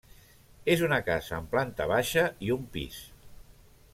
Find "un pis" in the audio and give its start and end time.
2.57-2.99